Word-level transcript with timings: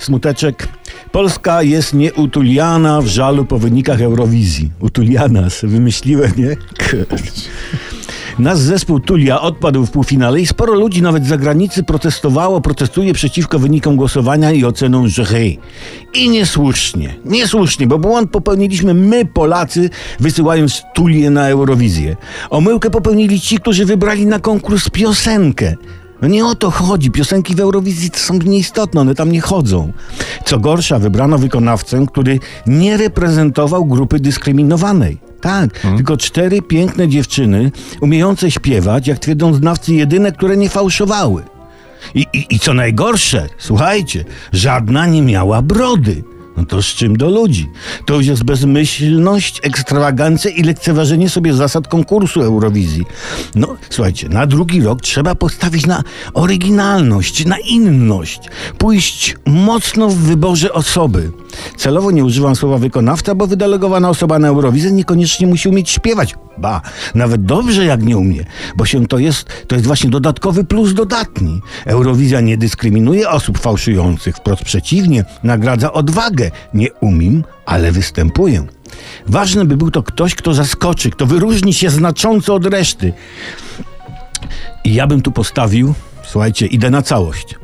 Smuteczek. 0.00 0.68
Polska 1.12 1.62
jest 1.62 1.94
nieutuliana 1.94 3.00
w 3.00 3.06
żalu 3.06 3.44
po 3.44 3.58
wynikach 3.58 4.00
Eurowizji. 4.00 4.70
Utuliana, 4.80 5.50
se 5.50 5.66
wymyśliłem, 5.66 6.32
nie? 6.36 6.56
Nasz 8.38 8.58
zespół 8.58 9.00
Tulia 9.00 9.40
odpadł 9.40 9.86
w 9.86 9.90
półfinale 9.90 10.40
i 10.40 10.46
sporo 10.46 10.74
ludzi 10.74 11.02
nawet 11.02 11.24
z 11.24 11.28
zagranicy 11.28 11.82
protestowało, 11.82 12.60
protestuje 12.60 13.14
przeciwko 13.14 13.58
wynikom 13.58 13.96
głosowania 13.96 14.52
i 14.52 14.64
oceną 14.64 15.08
jury. 15.08 15.56
I 16.14 16.30
niesłusznie, 16.30 17.14
niesłusznie, 17.24 17.86
bo 17.86 17.98
błąd 17.98 18.30
popełniliśmy 18.30 18.94
my, 18.94 19.24
Polacy, 19.24 19.90
wysyłając 20.20 20.82
Tulię 20.94 21.30
na 21.30 21.48
Eurowizję. 21.48 22.16
Omyłkę 22.50 22.90
popełnili 22.90 23.40
ci, 23.40 23.58
którzy 23.58 23.86
wybrali 23.86 24.26
na 24.26 24.38
konkurs 24.38 24.90
piosenkę. 24.90 25.76
No 26.22 26.28
nie 26.28 26.46
o 26.46 26.54
to 26.54 26.70
chodzi. 26.70 27.10
Piosenki 27.10 27.54
w 27.54 27.60
Eurowizji 27.60 28.10
są 28.14 28.34
nieistotne, 28.34 29.00
one 29.00 29.14
tam 29.14 29.32
nie 29.32 29.40
chodzą. 29.40 29.92
Co 30.44 30.58
gorsza, 30.58 30.98
wybrano 30.98 31.38
wykonawcę, 31.38 32.06
który 32.12 32.38
nie 32.66 32.96
reprezentował 32.96 33.84
grupy 33.84 34.20
dyskryminowanej. 34.20 35.18
Tak, 35.40 35.80
tylko 35.96 36.16
cztery 36.16 36.62
piękne 36.62 37.08
dziewczyny, 37.08 37.72
umiejące 38.00 38.50
śpiewać, 38.50 39.06
jak 39.06 39.18
twierdzą 39.18 39.54
znawcy, 39.54 39.94
jedyne, 39.94 40.32
które 40.32 40.56
nie 40.56 40.68
fałszowały. 40.68 41.42
I, 42.14 42.26
i, 42.32 42.46
I 42.50 42.58
co 42.58 42.74
najgorsze, 42.74 43.46
słuchajcie, 43.58 44.24
żadna 44.52 45.06
nie 45.06 45.22
miała 45.22 45.62
brody. 45.62 46.22
No 46.60 46.66
to 46.66 46.82
z 46.82 46.86
czym 46.86 47.16
do 47.16 47.30
ludzi? 47.30 47.70
To 48.06 48.14
już 48.14 48.26
jest 48.26 48.44
bezmyślność, 48.44 49.60
ekstrawagancja 49.62 50.50
i 50.50 50.62
lekceważenie 50.62 51.28
sobie 51.28 51.54
zasad 51.54 51.88
konkursu 51.88 52.42
Eurowizji. 52.42 53.04
No, 53.54 53.76
słuchajcie, 53.90 54.28
na 54.28 54.46
drugi 54.46 54.82
rok 54.82 55.00
trzeba 55.00 55.34
postawić 55.34 55.86
na 55.86 56.02
oryginalność, 56.34 57.46
na 57.46 57.58
inność. 57.58 58.40
Pójść 58.78 59.36
mocno 59.46 60.08
w 60.08 60.16
wyborze 60.16 60.72
osoby. 60.72 61.32
Celowo 61.80 62.10
nie 62.10 62.24
używam 62.24 62.56
słowa 62.56 62.78
wykonawca, 62.78 63.34
bo 63.34 63.46
wydelegowana 63.46 64.08
osoba 64.08 64.38
na 64.38 64.48
Eurowizję 64.48 64.92
niekoniecznie 64.92 65.46
musi 65.46 65.68
umieć 65.68 65.90
śpiewać. 65.90 66.34
Ba, 66.58 66.80
nawet 67.14 67.44
dobrze 67.44 67.84
jak 67.84 68.02
nie 68.02 68.16
umie, 68.16 68.44
bo 68.76 68.86
się 68.86 69.06
to 69.06 69.18
jest, 69.18 69.48
to 69.66 69.74
jest 69.74 69.86
właśnie 69.86 70.10
dodatkowy 70.10 70.64
plus 70.64 70.94
dodatni. 70.94 71.60
Eurowizja 71.86 72.40
nie 72.40 72.58
dyskryminuje 72.58 73.30
osób 73.30 73.58
fałszujących, 73.58 74.36
wprost 74.36 74.64
przeciwnie, 74.64 75.24
nagradza 75.42 75.92
odwagę. 75.92 76.50
Nie 76.74 76.92
umiem, 76.92 77.44
ale 77.66 77.92
występuję. 77.92 78.66
Ważne 79.26 79.64
by 79.64 79.76
był 79.76 79.90
to 79.90 80.02
ktoś, 80.02 80.34
kto 80.34 80.54
zaskoczy, 80.54 81.10
kto 81.10 81.26
wyróżni 81.26 81.74
się 81.74 81.90
znacząco 81.90 82.54
od 82.54 82.66
reszty. 82.66 83.12
I 84.84 84.94
ja 84.94 85.06
bym 85.06 85.22
tu 85.22 85.32
postawił, 85.32 85.94
słuchajcie, 86.22 86.66
idę 86.66 86.90
na 86.90 87.02
całość. 87.02 87.54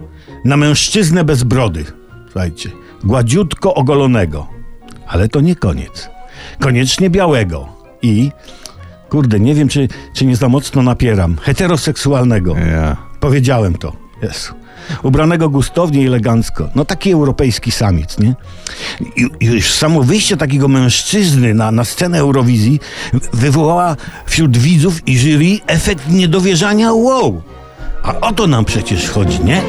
Na 0.44 0.56
mężczyznę 0.56 1.24
bez 1.24 1.42
brody. 1.42 1.84
Słuchajcie, 2.26 2.70
gładziutko 3.06 3.74
ogolonego. 3.74 4.46
Ale 5.06 5.28
to 5.28 5.40
nie 5.40 5.56
koniec. 5.56 6.08
Koniecznie 6.60 7.10
białego. 7.10 7.68
I, 8.02 8.30
kurde, 9.08 9.40
nie 9.40 9.54
wiem, 9.54 9.68
czy, 9.68 9.88
czy 10.14 10.26
nie 10.26 10.36
za 10.36 10.48
mocno 10.48 10.82
napieram. 10.82 11.36
Heteroseksualnego. 11.42 12.56
Ja. 12.56 12.96
Powiedziałem 13.20 13.74
to. 13.74 13.92
Jezu. 14.22 14.54
Ubranego 15.02 15.48
gustownie 15.48 16.02
i 16.02 16.06
elegancko. 16.06 16.68
No 16.74 16.84
taki 16.84 17.12
europejski 17.12 17.70
samiec, 17.70 18.18
nie? 18.18 18.34
I 19.40 19.46
już 19.46 19.74
samo 19.74 20.02
wyjście 20.02 20.36
takiego 20.36 20.68
mężczyzny 20.68 21.54
na, 21.54 21.70
na 21.70 21.84
scenę 21.84 22.18
Eurowizji 22.18 22.80
wywołała 23.32 23.96
wśród 24.26 24.56
widzów 24.56 25.08
i 25.08 25.18
jury 25.18 25.58
efekt 25.66 26.10
niedowierzania 26.10 26.92
wow. 26.92 27.42
A 28.02 28.20
o 28.20 28.32
to 28.32 28.46
nam 28.46 28.64
przecież 28.64 29.10
chodzi, 29.10 29.44
nie? 29.44 29.62